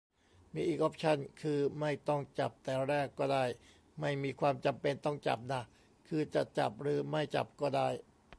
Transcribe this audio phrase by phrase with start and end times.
[0.53, 3.45] มีอีกออปชัน คือไม่ต้องจับแต่แรกก็ได้
[4.01, 5.61] ไม่มีความจำเป็นต้องจับน่ะ
[6.07, 7.87] คือจะจับหรือไม่จับก็ได้